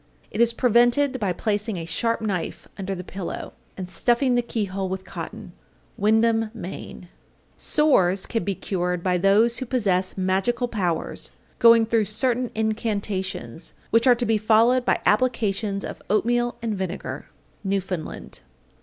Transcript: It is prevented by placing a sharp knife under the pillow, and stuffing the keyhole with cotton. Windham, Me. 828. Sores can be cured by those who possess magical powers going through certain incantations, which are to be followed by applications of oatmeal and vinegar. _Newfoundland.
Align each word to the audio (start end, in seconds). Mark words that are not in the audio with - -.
It 0.31 0.41
is 0.41 0.51
prevented 0.51 1.19
by 1.19 1.31
placing 1.31 1.77
a 1.77 1.85
sharp 1.85 2.21
knife 2.21 2.67
under 2.75 2.95
the 2.95 3.03
pillow, 3.03 3.53
and 3.77 3.87
stuffing 3.87 4.33
the 4.33 4.41
keyhole 4.41 4.89
with 4.89 5.05
cotton. 5.05 5.53
Windham, 5.95 6.49
Me. 6.55 6.69
828. 6.69 7.09
Sores 7.57 8.25
can 8.25 8.43
be 8.43 8.55
cured 8.55 9.03
by 9.03 9.19
those 9.19 9.59
who 9.59 9.67
possess 9.67 10.17
magical 10.17 10.67
powers 10.67 11.31
going 11.59 11.85
through 11.85 12.05
certain 12.05 12.49
incantations, 12.55 13.75
which 13.91 14.07
are 14.07 14.15
to 14.15 14.25
be 14.25 14.39
followed 14.39 14.85
by 14.85 14.99
applications 15.05 15.85
of 15.85 16.01
oatmeal 16.09 16.55
and 16.63 16.73
vinegar. 16.73 17.27
_Newfoundland. 17.63 18.39